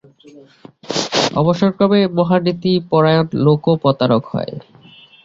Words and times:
অবসরক্রমে 1.35 2.01
মহানীতিপরায়ণ 2.17 3.27
লোকও 3.45 3.73
প্রতারক 3.83 4.23
হয়। 4.33 4.53